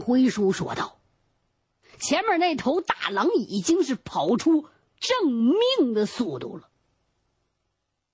[0.00, 1.00] 辉叔说道
[2.00, 4.68] ：“前面那头大狼已经是跑出
[4.98, 6.68] 正命的速度了，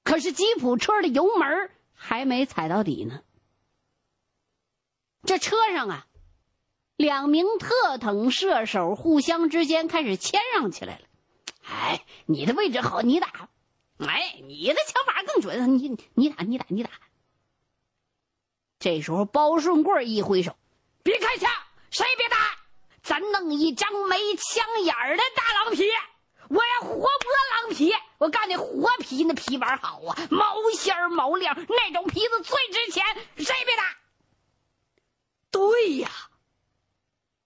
[0.02, 3.22] 可是吉普车的油门还没踩到底呢。
[5.22, 6.06] 这车上啊，
[6.96, 11.06] 两名特等射手互相之间开始谦让起来了。
[11.62, 13.48] 哎，你的位置好，你打。
[13.98, 16.90] 哎，你的枪法更准，你你打，你打，你打。
[18.78, 20.56] 这时候，包顺贵一挥手
[21.02, 21.50] ：“别开枪，
[21.94, 22.36] 谁别打，
[23.04, 25.84] 咱弄一张没枪眼儿的大狼皮。
[26.48, 33.04] 我要活剥狼皮，我告诉你，活皮那皮板好啊，毛鲜毛亮，那种皮子最值钱，
[33.36, 33.96] 谁别打。”
[35.52, 36.10] 对呀，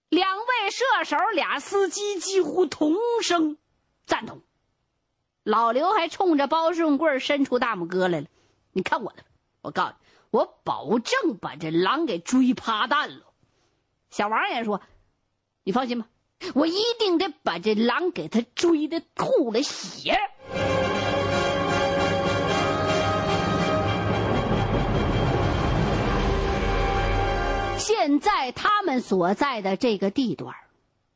[0.08, 3.58] 两位射手、俩司机几乎同声
[4.06, 4.40] 赞同。
[5.42, 8.28] 老刘还冲着包顺贵伸出大拇哥来了，
[8.72, 9.22] 你看我的，
[9.60, 9.96] 我告诉你，
[10.30, 13.27] 我保证把这狼给追趴蛋了。
[14.10, 14.80] 小王也说
[15.64, 16.08] ：“你放心吧，
[16.54, 20.16] 我一定得把这狼给他追的吐了血。”
[27.78, 30.54] 现在他们所在的这个地段，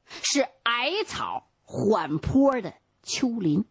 [0.07, 3.65] 是矮草缓坡的丘陵。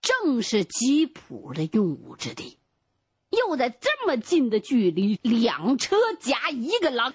[0.00, 2.58] 正是吉普的用武之地，
[3.30, 7.14] 又在这么近的距离，两车夹一个狼，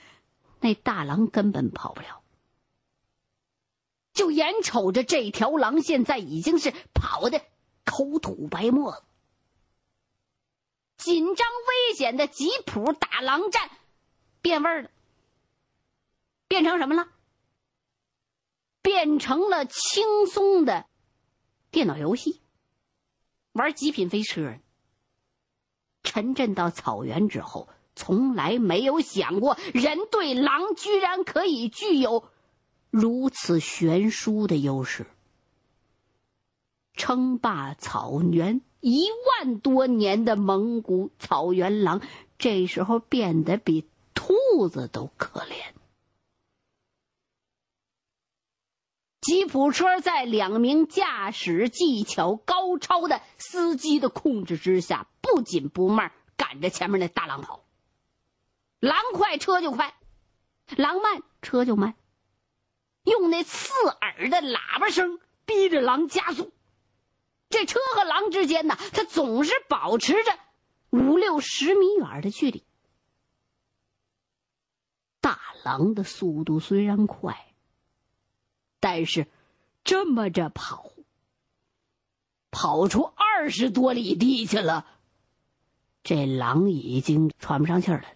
[0.68, 2.22] 那大狼根本跑不了。
[4.12, 7.42] 就眼瞅着这条狼现在已经是跑的
[7.86, 9.04] 口吐白沫子，
[10.98, 13.70] 紧张危险的吉普打狼战
[14.42, 14.92] 变味儿了，
[16.50, 17.08] 变成什么了？
[18.82, 20.86] 变成了轻松的
[21.72, 22.42] 电脑游戏。
[23.54, 24.60] 玩极品飞车。
[26.04, 32.24] 陈震到草原之后，从来没有想过人对狼居然可以具有
[32.90, 35.06] 如此悬殊的优势。
[36.94, 42.02] 称霸草原一万多年的蒙古草原狼，
[42.38, 44.34] 这时候变得比兔
[44.70, 45.54] 子都可怜。
[49.22, 57.67] 吉普车在两名驾驶技巧高超的司机的控制之下，不紧不慢赶着前面那大狼跑。
[58.80, 59.94] 狼快车就快，
[60.76, 61.96] 狼慢车就慢。
[63.04, 66.52] 用那刺耳的喇叭声逼着狼加速。
[67.50, 70.38] 这车和狼之间呢，它总是保持着
[70.90, 72.66] 五六十米远的距离。
[75.22, 77.46] 大狼的速度虽然快。
[78.80, 79.28] 但是，
[79.84, 80.92] 这么着跑，
[82.52, 84.86] 跑出二十多里地去了，
[86.04, 88.08] 这狼已经喘不上气儿了。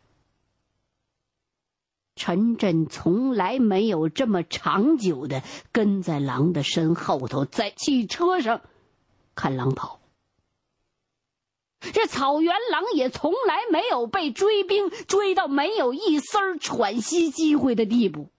[2.16, 8.62] 陈震从来没有这么长久的跟在狼的身后头，在汽车上
[9.34, 10.00] 看狼跑。
[11.94, 18.30] 这草原狼也从来没有被追兵追到没有一丝喘息机会的地步。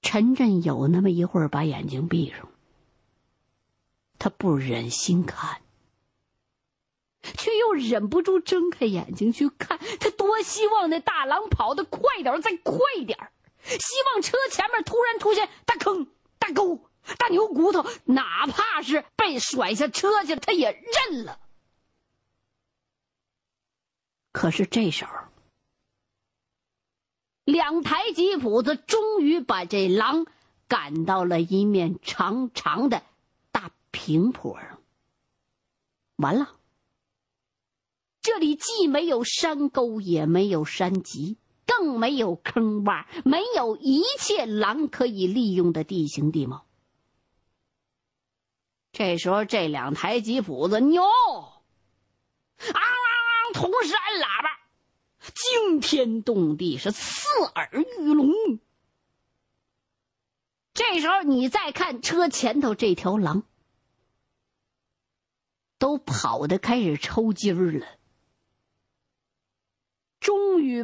[0.00, 2.48] 陈震有那么一会儿把眼睛闭上，
[4.18, 5.60] 他不忍心看，
[7.36, 9.78] 却又忍不住睁开眼睛去看。
[10.00, 13.18] 他多希望那大狼跑得快点再快点
[13.64, 16.06] 希望车前面突然出现大坑、
[16.38, 16.80] 大沟、
[17.18, 21.40] 大牛骨头，哪怕是被甩下车去，他也认了。
[24.32, 25.12] 可是这时候。
[27.44, 30.26] 两台吉普子终于把这狼
[30.66, 33.04] 赶到了一面长长的
[33.52, 34.82] 大平坡上。
[36.16, 36.56] 完了，
[38.26, 46.66] 这里既没有山沟，也没有山脊，更没有坑洼，没有一切狼可以利用的地形地貌。
[48.90, 51.06] 这时候，这两台吉普子牛，啊
[52.58, 54.58] 啊啊，同时按喇叭。
[55.32, 57.70] 惊天动地，是刺耳
[58.00, 58.32] 欲聋。
[60.74, 63.44] 这时候，你再看车前头这条狼，
[65.78, 67.86] 都跑的开始抽筋儿了，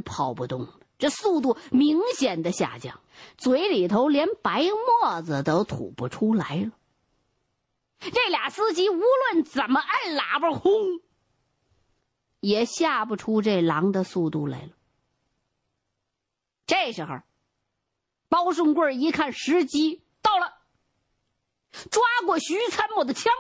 [0.00, 3.00] 跑不动了，这速度明显的下降，
[3.36, 4.64] 嘴里头连白
[5.00, 6.72] 沫子都吐不出来了。
[8.00, 10.72] 这俩司机无论怎么按喇叭轰。
[12.40, 14.70] 也下不出这狼的速度来了。
[16.66, 17.20] 这时候，
[18.28, 20.52] 包顺贵一看时机到了，
[21.70, 23.32] 抓过徐参谋的枪，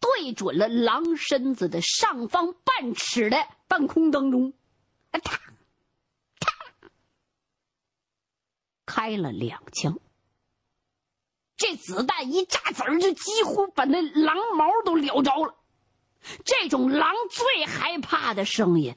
[0.00, 3.38] 对准了狼身子的上方半尺的
[3.68, 4.52] 半空当中，
[5.12, 5.40] 啊，啪，
[8.86, 9.98] 开了两枪。
[11.56, 15.54] 这子弹一炸子儿，就几乎把那狼毛都燎着了。
[16.44, 18.94] 这种狼最害怕的声音，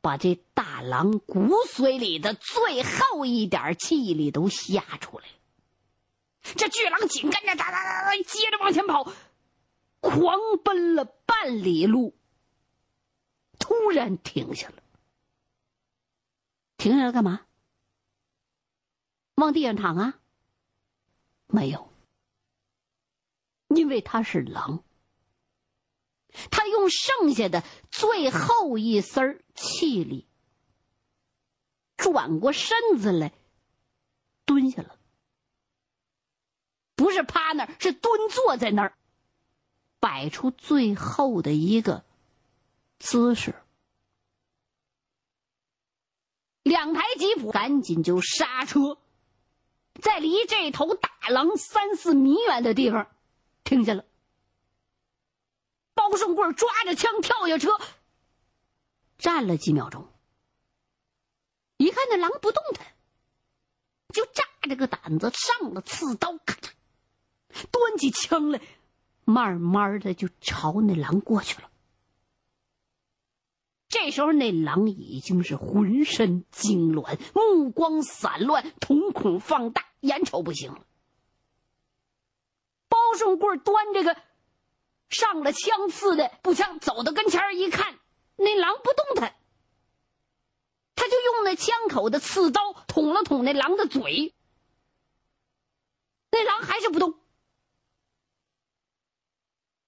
[0.00, 5.24] 把这大狼骨髓里的最后一点气力都吓出来。
[6.56, 9.10] 这巨狼紧跟着哒哒哒哒，接着往前跑，
[10.00, 12.14] 狂奔了半里路，
[13.58, 14.82] 突然停下了。
[16.76, 17.40] 停下来干嘛？
[19.34, 20.18] 往地上躺啊？
[21.46, 21.90] 没有，
[23.68, 24.82] 因为他是狼。
[26.50, 30.26] 他用剩下的最后一丝气力，
[31.96, 33.32] 转过身子来，
[34.44, 34.98] 蹲下了。
[36.96, 38.98] 不是趴那儿，是蹲坐在那儿，
[40.00, 42.04] 摆出最后的一个
[42.98, 43.54] 姿势。
[46.64, 48.98] 两台吉普赶紧就刹车，
[50.04, 53.10] 在离这头大狼三四米远的地方
[53.64, 54.04] 听见了。
[55.94, 57.70] 包顺贵抓着枪跳下车，
[59.16, 60.06] 站了几秒钟，
[61.78, 62.86] 一看那狼不动弹，
[64.12, 66.68] 就炸着个胆子上了刺刀，咔嚓。
[67.70, 68.60] 端起枪来，
[69.24, 71.70] 慢慢的就朝那狼过去了。
[73.88, 80.86] 这时候，那狼已经是浑身痉挛，目光散乱，瞳孔放大，眼瞅不行了。
[82.88, 84.16] 包顺贵端着个
[85.08, 87.98] 上了枪刺的步枪走到跟前一看，
[88.36, 89.34] 那狼不动弹，
[90.94, 94.34] 他就用那枪口的刺刀捅了捅那狼的嘴，
[96.30, 97.20] 那狼还是不动。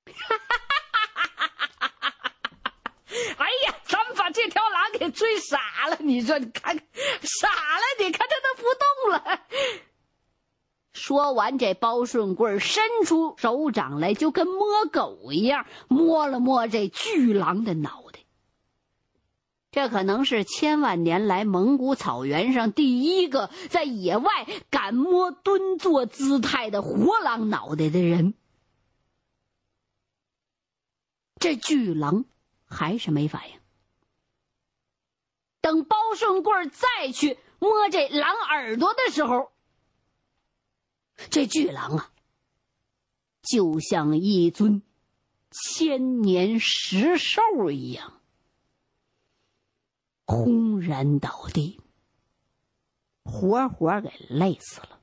[0.06, 0.36] 哈
[3.38, 5.96] 哎呀，咱们把这条狼给追傻了！
[6.00, 7.82] 你说，你看，傻了！
[7.98, 9.46] 你看，它都不动了。
[11.06, 18.18] 说完，这包顺贵伸出手掌来，就跟摸狗一样，摸了摸这巨狼的脑袋。
[19.70, 28.34] 这可能是千万年来蒙古草原上第一个在野外敢摸蹲坐姿态的活狼脑袋的人。
[31.38, 32.24] 这巨狼。
[32.68, 33.60] 还是没反应。
[35.60, 39.52] 等包顺贵再去摸这狼耳朵的时候，
[41.30, 42.12] 这巨狼啊，
[43.42, 44.82] 就像一尊
[45.50, 48.20] 千年石兽一样，
[50.26, 51.80] 轰然倒地，
[53.24, 55.00] 活活给累死了。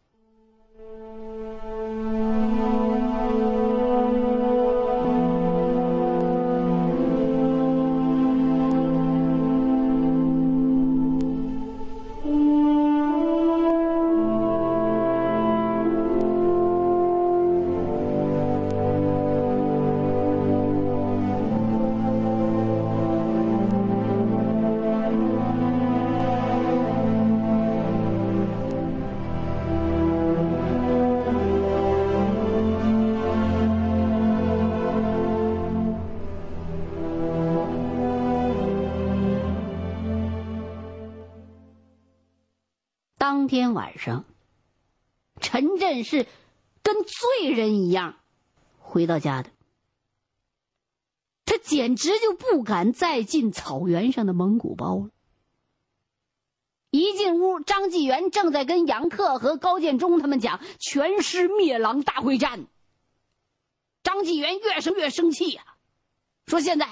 [43.34, 44.26] 当天晚上，
[45.42, 46.28] 陈震是
[46.84, 48.20] 跟罪人一样
[48.78, 49.50] 回到家的。
[51.44, 55.10] 他简直就不敢再进草原上的蒙古包了。
[56.92, 62.68] 一进屋，张纪元正在跟杨克和高建中他们讲全师灭狼大会战。
[64.04, 65.66] 张继元越说越生气呀，
[66.46, 66.86] 说：“现在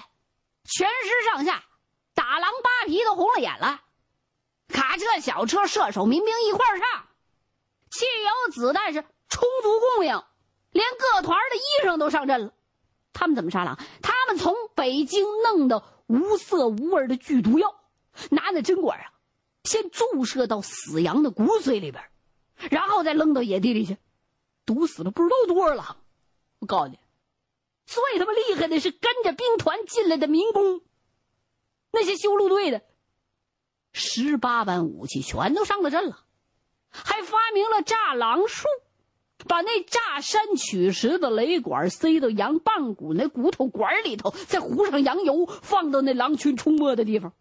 [0.64, 1.64] 全师上下
[2.16, 3.84] 打狼扒皮都红了眼了。”
[4.72, 7.08] 卡车、小车、射手、民兵一块上，
[7.92, 10.24] 汽油、子弹是充足供应，
[10.72, 12.54] 连各团的医生都上阵了。
[13.14, 13.78] 他们怎么杀狼？
[14.02, 17.76] 他们从北京弄的无色无味的剧毒药，
[18.30, 19.12] 拿那针管啊，
[19.66, 22.04] 先注射到死羊的骨髓里边，
[22.70, 23.98] 然后再扔到野地里去，
[24.66, 25.98] 毒死了不知道多少狼。
[26.60, 26.98] 我告诉你，
[27.86, 30.82] 最他妈厉害的是跟着兵团进来的民工，
[31.92, 32.82] 那些修路队的。
[33.94, 36.20] 十八般武器全都上了阵了，
[36.90, 38.68] 还发明了炸狼术，
[39.48, 47.34] 把那炸山取石的雷管塞到羊棒骨那骨头管里头，再糊上羊油，放到那狼群出没的地方。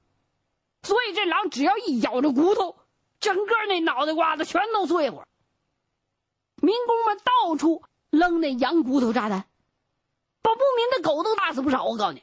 [0.82, 2.76] 所以这狼只要一咬着骨头，
[3.20, 5.22] 整个那脑袋瓜子全都碎乎。
[6.56, 9.44] 民工们到处扔那羊骨头炸弹，
[10.42, 11.84] 把牧民的狗都打死不少。
[11.84, 12.22] 我告诉你，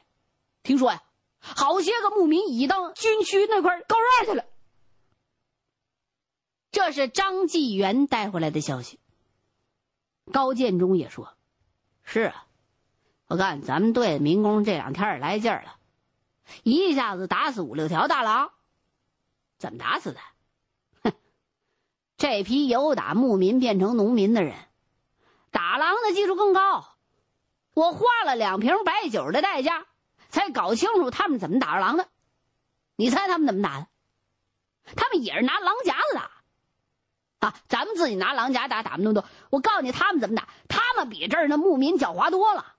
[0.62, 1.02] 听说呀。
[1.38, 4.44] 好些个牧民已到军区那块高院去了。
[6.70, 9.00] 这是张继元带回来的消息。
[10.32, 11.34] 高建中也说
[12.04, 12.46] ：“是啊，
[13.26, 15.78] 我看咱们队民工这两天也来劲儿了，
[16.62, 18.52] 一下子打死五六条大狼。
[19.58, 20.20] 怎么打死的？
[21.02, 21.12] 哼，
[22.16, 24.54] 这批由打牧民变成农民的人，
[25.50, 26.84] 打狼的技术更高。
[27.72, 29.86] 我花了两瓶白酒的代价，
[30.28, 32.08] 才搞清楚他们怎么打着狼的。
[32.96, 33.86] 你猜他们怎么打的？
[34.96, 36.30] 他们也是拿狼夹子打。”
[37.46, 39.24] 啊，咱们自己拿狼夹打打不那么多。
[39.50, 40.48] 我告诉你，他们怎么打？
[40.68, 42.74] 他们比这儿那牧民狡猾多了。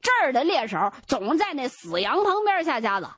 [0.00, 3.10] 这儿的猎手总在那死羊旁边下夹子，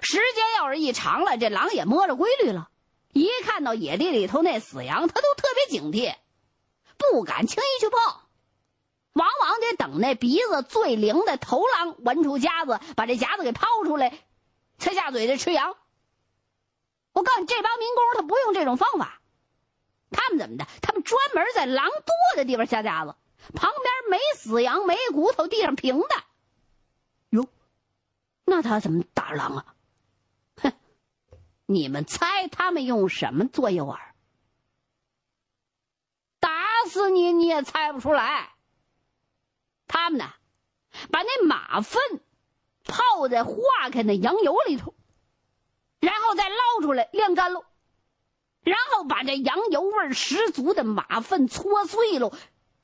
[0.00, 2.70] 时间要是一长了，这狼也摸着规律了。
[3.12, 6.14] 一看到野地里头那死羊，他都特别警惕，
[6.96, 8.20] 不敢轻易去碰，
[9.16, 14.12] 往往得等那鼻子最灵的头狼闻出夹子，把这夹子给抛出来，
[14.76, 15.74] 才下嘴的吃羊。
[17.12, 19.22] 我告诉你，这帮民工他不用这种方法。
[20.10, 20.66] 他们怎么的？
[20.82, 23.14] 他们专门在狼多的地方下夹子，
[23.54, 26.08] 旁边没死羊，没骨头，地上平的。
[27.30, 27.48] 哟，
[28.44, 29.74] 那他怎么打狼啊？
[30.60, 30.72] 哼，
[31.64, 33.98] 你们猜他们用什么做诱饵？
[36.38, 36.50] 打
[36.90, 38.52] 死你你也猜不出来。
[39.86, 40.32] 他们呢，
[41.10, 42.00] 把那马粪
[42.84, 43.52] 泡在化
[43.92, 44.94] 开的羊油里头，
[46.00, 47.64] 然后再捞出来晾干喽。
[48.62, 52.32] 然后把这羊油味十足的马粪搓碎了，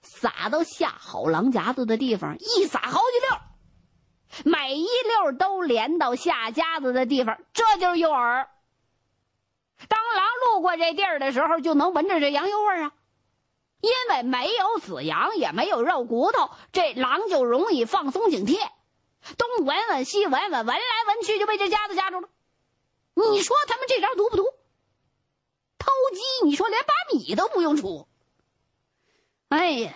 [0.00, 8.46] 撒到下好狼夹子的地方，一撒好几溜，每一溜都连到下夹子的地方，这就是诱饵。
[9.88, 12.92] 当狼路过这地儿的时候，就能闻着这羊油味啊。
[13.82, 18.56] 因为没有子羊，也没有肉骨头，这狼就容易放松警惕，
[19.36, 22.28] 东闻闻西闻闻，闻来闻去就被这夹子夹住了。
[23.14, 24.44] 你说他们这招毒不毒？
[25.78, 28.06] 偷鸡，你说连把米都不用出。
[29.48, 29.92] 哎呀，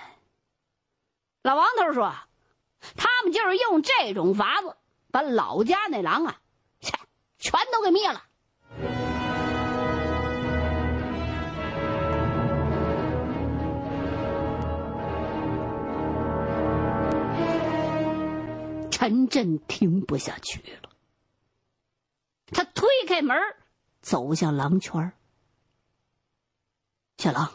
[1.42, 2.12] 老王头说，
[2.96, 4.76] 他们就是用这种法子
[5.12, 6.40] 把老家那狼啊，
[6.80, 6.92] 切，
[7.38, 8.25] 全都给灭了。
[18.98, 20.88] 陈震听不下去了，
[22.46, 23.36] 他推开门，
[24.00, 25.12] 走向狼圈
[27.18, 27.52] 小狼，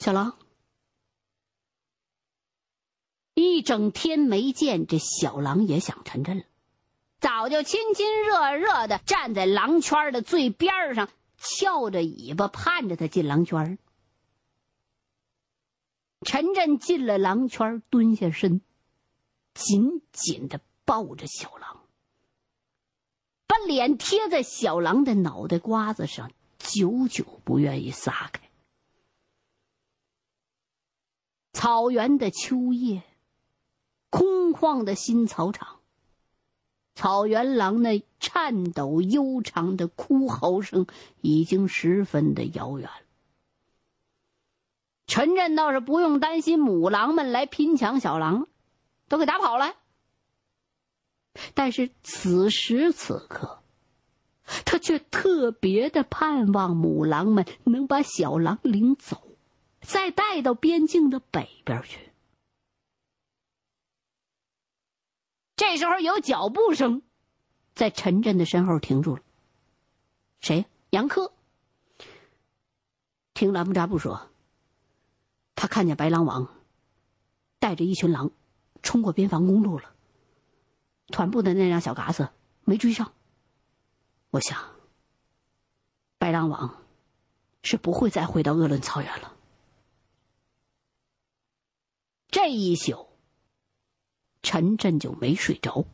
[0.00, 0.36] 小狼，
[3.34, 6.44] 一整天没见，这小狼也想陈震了，
[7.20, 13.78] 早就亲亲热热的站在狼圈的最边上，翘着尾巴盼着他进狼圈。
[16.22, 18.62] 陈震进了狼圈，蹲下身，
[19.60, 21.84] 紧紧的抱着小狼，
[23.46, 28.48] 把脸贴在小狼的脑袋瓜子上，久久不愿意撒开。
[31.52, 33.02] 草原的秋夜，
[34.08, 35.80] 空旷的新草场。
[36.94, 40.86] 草原狼那颤抖悠长的哭嚎声
[41.20, 43.06] 已经十分的遥远了。
[45.06, 48.46] 陈震倒是不用担心母狼们来拼抢小狼，
[49.10, 49.74] 都给打跑了。
[51.52, 53.62] 但是此时此刻，
[54.64, 59.26] 他却特别的盼望母狼们能把小狼领走。
[59.82, 62.12] 再带到边境的北边去。
[65.56, 67.00] 这时候有脚步声，
[67.74, 69.22] 在陈震的身后停住了。
[70.40, 70.66] 谁？
[70.90, 71.32] 杨科。
[73.32, 74.28] 听蓝木扎布说，
[75.54, 76.54] 他看见白狼王
[77.58, 78.32] 带着一群狼
[78.82, 79.94] 冲过边防公路了。
[81.08, 82.28] 团部的那辆小嘎子
[82.64, 83.12] 没追上。
[84.30, 84.58] 我想，
[86.18, 86.84] 白狼王
[87.62, 89.36] 是不会再回到鄂伦草原了。
[92.28, 93.08] 这一宿，
[94.42, 95.84] 陈震就没睡着。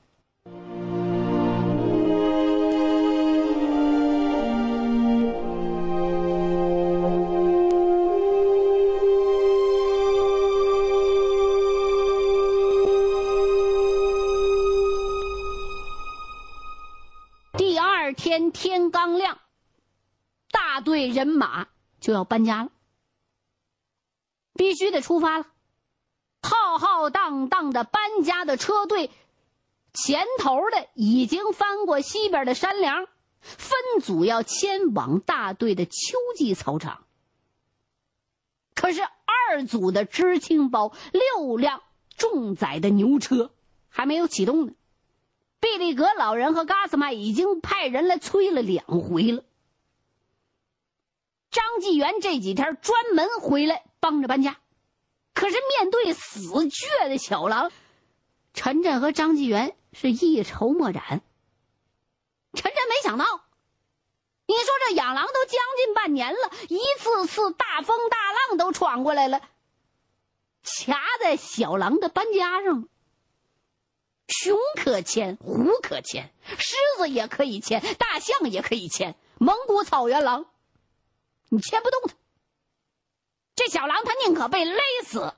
[18.16, 19.38] 天天刚亮，
[20.50, 21.68] 大队人马
[22.00, 22.70] 就要搬家了，
[24.54, 25.46] 必须得出发了。
[26.42, 29.10] 浩浩荡荡的搬家的车队，
[29.92, 33.06] 前头的已经翻过西边的山梁，
[33.40, 35.92] 分组要迁往大队的秋
[36.36, 37.04] 季草场。
[38.74, 41.82] 可是二组的知青包六辆
[42.16, 43.50] 重载的牛车
[43.88, 44.72] 还没有启动呢。
[45.60, 49.44] 毕利格老人和嘎斯麦已经派人来催了两回了。
[51.50, 54.58] 张纪元这几天专门回来帮着搬家，
[55.32, 57.72] 可是面对死倔的小狼，
[58.52, 61.22] 陈震和张纪元是一筹莫展。
[62.52, 63.24] 陈震没想到，
[64.46, 69.40] 你说这养狼都将近半年了，一次次大风大浪都闯过来了，
[70.84, 72.88] 卡在小狼的搬家上。
[74.28, 80.46] 熊可牵，虎可牵，狮子也可以牵，大象也可以牵，蒙古草原狼，
[81.48, 82.14] 你牵不动它。
[83.54, 85.34] 这小狼它宁可被勒死，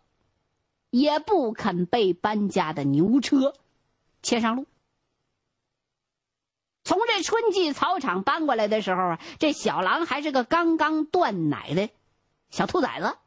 [0.90, 3.54] 也不肯被搬家的牛车
[4.22, 4.66] 牵上路。
[6.82, 11.90] 从这春季草场搬过来的时候啊，这小狼还是个刚刚断奶的
[12.48, 13.18] 小兔崽子，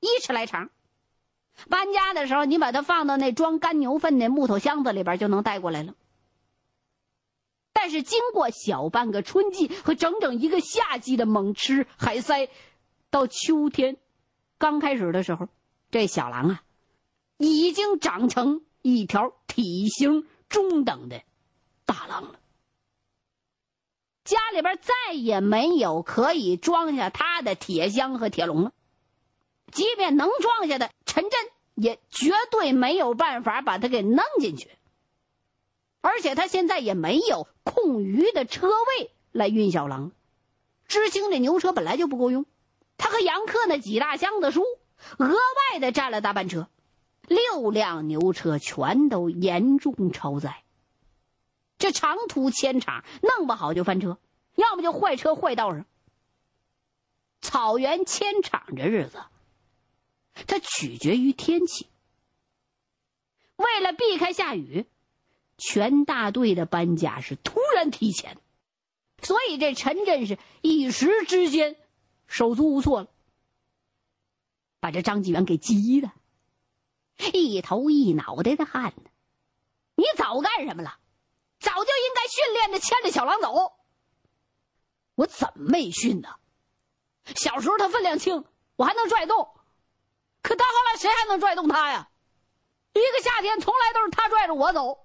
[0.00, 0.68] 一尺来长。
[1.68, 5.94] 搬家的时候，你把它放到那装干牛粪的木头箱子里边，就能带过来了。
[7.72, 12.48] 但是经过小半个春季和整整一个夏季的猛吃海塞，
[13.10, 13.96] 到秋天
[14.58, 15.48] 刚开始的时候，
[15.90, 16.62] 这小狼啊，
[17.36, 21.22] 已经长成一条体型中等的
[21.84, 22.40] 大狼了。
[24.24, 28.72] 家里边再也没有可以装下它的铁箱和铁笼了。
[29.76, 31.38] 即便能装下的，陈震
[31.74, 34.70] 也绝对没有办法把它给弄进去。
[36.00, 40.12] 而且他现在也没有空余的车位来运小狼。
[40.88, 42.46] 知青这牛车本来就不够用，
[42.96, 44.64] 他和杨克那几大箱子书
[45.18, 46.68] 额外的占了大半车，
[47.28, 50.62] 六辆牛车全都严重超载。
[51.76, 54.16] 这长途牵场弄不好就翻车，
[54.54, 55.84] 要么就坏车坏道上。
[57.42, 59.18] 草原牵场这日子。
[60.46, 61.88] 它取决于天气。
[63.56, 64.86] 为了避开下雨，
[65.56, 68.36] 全大队的搬家是突然提前，
[69.22, 71.76] 所以这陈震是一时之间
[72.26, 73.08] 手足无措了，
[74.78, 76.10] 把这张纪元给急的，
[77.32, 79.10] 一头一脑袋的汗呢。
[79.94, 80.98] 你早干什么了？
[81.58, 83.72] 早就应该训练的牵着小狼走。
[85.14, 86.28] 我怎么没训呢？
[87.34, 88.44] 小时候他分量轻，
[88.76, 89.55] 我还能拽动。
[90.46, 92.08] 可到后来，谁还能拽动他呀？
[92.92, 95.04] 一个夏天，从来都是他拽着我走，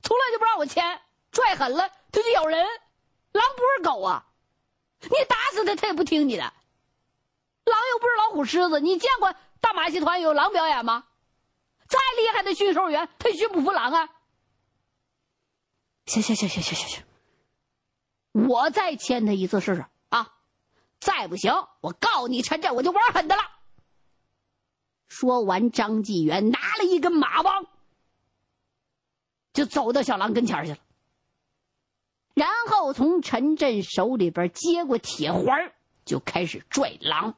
[0.00, 1.02] 从来就不让我牵。
[1.32, 2.64] 拽狠了，他就咬人。
[3.32, 4.26] 狼不是狗啊，
[5.00, 6.42] 你打死他，他也不听你的。
[6.44, 11.04] 狼又不是老虎、狮子，你见过大马戏团有狼表演吗？
[11.88, 14.08] 再厉害的驯兽员，他也驯不服狼啊。
[16.06, 20.32] 行行行行行行行，我再牵他一次试试啊！
[21.00, 23.42] 再不行，我告你陈震，我就玩狠的了。
[25.10, 27.66] 说完，张纪元拿了一根马棒，
[29.52, 30.78] 就走到小狼跟前去了。
[32.32, 35.72] 然后从陈震手里边接过铁环，
[36.04, 37.34] 就开始拽狼。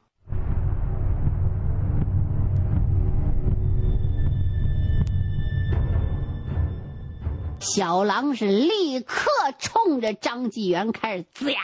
[7.59, 11.59] 小狼是立刻冲着张纪元开始呲牙，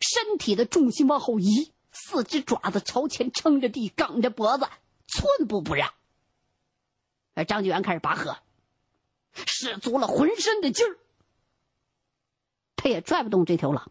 [0.00, 4.66] 身体的重心往后移，四只爪子朝前撑着地，梗着脖子。
[5.16, 5.94] 寸步不让，
[7.32, 8.36] 而张纪元开始拔河，
[9.32, 10.98] 使足了浑身的劲儿，
[12.76, 13.90] 他也拽不动这条狼。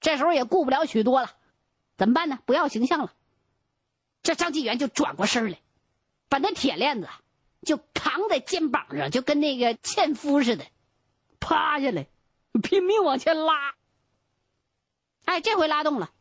[0.00, 1.36] 这时候也顾不了许多了，
[1.96, 2.40] 怎么办呢？
[2.46, 3.14] 不要形象了，
[4.24, 5.60] 这张纪元就转过身来，
[6.28, 7.08] 把那铁链子
[7.64, 10.66] 就扛在肩膀上，就跟那个纤夫似的，
[11.38, 12.08] 趴下来，
[12.64, 13.76] 拼命往前拉。
[15.26, 16.12] 哎，这回拉动了。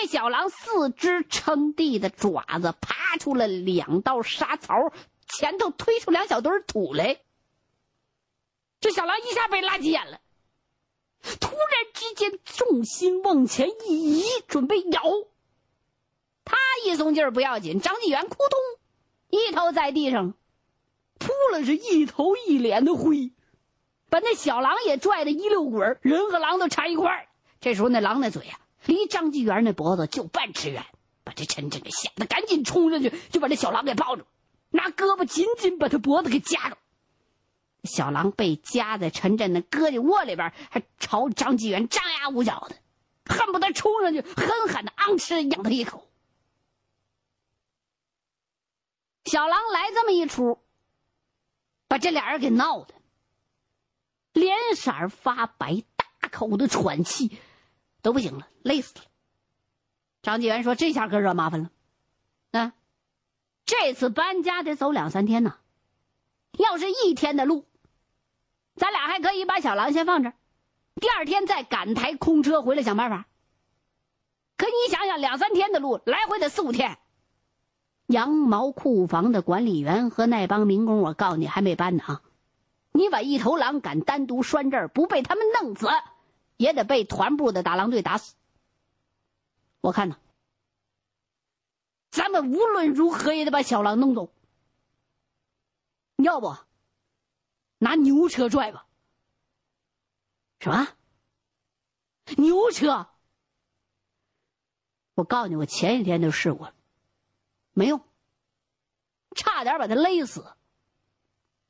[0.00, 4.92] 那小狼四只撑地的爪子爬出了两道沙槽，
[5.26, 7.18] 前头推出两小堆土来。
[8.80, 10.20] 这小狼一下被拉急眼了，
[11.40, 15.02] 突然之间重心往前一移，准备咬。
[16.44, 18.60] 他一松劲儿不要紧，张纪元扑通
[19.30, 20.34] 一头在地上，
[21.18, 23.32] 扑了是一头一脸的灰，
[24.10, 27.28] 把那小狼也拽得一溜滚人和狼都缠一块儿。
[27.60, 28.60] 这时候那狼那嘴呀。
[28.88, 30.82] 离张纪元那脖子就半尺远，
[31.22, 34.24] 把这陈震给吓得赶紧冲上去，就把这小狼给抱住，
[34.70, 36.76] 拿胳膊紧紧把他脖子给夹住。
[37.84, 42.76] 小狼被夹在陈震的胳肢窝里边，还朝张纪元张牙舞爪的，
[43.26, 46.08] 恨不得冲上去狠狠的昂吃咬他一口。
[49.26, 50.58] 小狼来这么一出，
[51.88, 52.94] 把这俩人给闹的
[54.32, 57.38] 脸色发白，大口的喘气。
[58.02, 59.04] 都不行了，累死了。
[60.22, 61.70] 张纪元说：“这下可惹麻烦了，
[62.52, 62.72] 啊，
[63.64, 65.56] 这次搬家得走两三天呢。
[66.58, 67.64] 要是一天的路，
[68.74, 70.34] 咱俩还可以把小狼先放这儿，
[70.96, 73.26] 第二天再赶台空车回来想办法。
[74.56, 76.98] 可你想想，两三天的路，来回得四五天。
[78.06, 82.22] 羊毛库房的管理员和那帮民工，我告诉你还没搬呢啊！
[82.92, 85.86] 你把一头狼敢单独拴这儿，不被他们弄死，
[86.58, 88.34] 也得被团部的打狼队打死。
[89.80, 90.18] 我看呢，
[92.10, 94.30] 咱们无论如何也得把小狼弄走。
[96.16, 96.54] 要不，
[97.78, 98.86] 拿牛车拽吧？
[100.58, 100.88] 什么？
[102.36, 103.08] 牛车？
[105.14, 106.74] 我告诉你，我前几天就试过了，
[107.72, 108.00] 没用，
[109.36, 110.44] 差点把他勒死。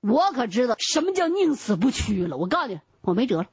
[0.00, 2.38] 我可知道什么叫宁死不屈了。
[2.38, 3.50] 我告诉你，我没辙了。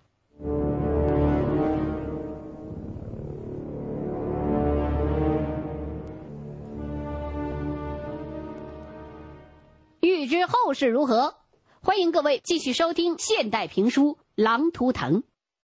[10.37, 11.37] 知后事如何，
[11.81, 15.21] 欢迎各位继续收听现代评书《狼图腾》。